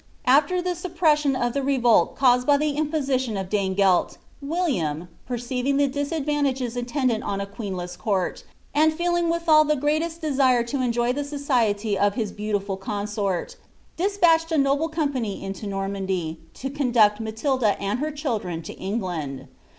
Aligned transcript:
After 0.25 0.63
the 0.63 0.71
Huppresaion 0.71 1.39
of 1.39 1.55
ihe 1.55 1.63
revolt 1.63 2.15
caused 2.15 2.47
by 2.47 2.57
the 2.57 2.71
imposition 2.71 3.37
of 3.37 3.51
D«ne> 3.51 3.75
gelt, 3.75 4.17
Williitni, 4.43 5.07
perceiving 5.27 5.77
the 5.77 5.85
disadvantages 5.87 6.75
attendant 6.75 7.23
on 7.23 7.39
a 7.39 7.45
queenle^s 7.45 7.95
court, 7.99 8.43
and 8.73 8.91
feeling 8.91 9.29
withal 9.29 9.63
the 9.63 9.75
greatest 9.75 10.19
desire 10.19 10.63
to 10.63 10.81
enjoy 10.81 11.13
the 11.13 11.21
aocieiy 11.21 11.97
of 11.97 12.15
his 12.15 12.31
heuulifitl 12.31 12.79
consorii 12.79 13.55
despatched 13.95 14.51
a 14.51 14.57
noble 14.57 14.89
company 14.89 15.43
into 15.43 15.67
NomiAndy, 15.67 16.37
to 16.55 16.71
conduct 16.71 17.19
Matilda 17.19 17.79
and 17.79 17.99
her 17.99 18.09
children, 18.09 18.63
to 18.63 18.73
England.' 18.73 19.49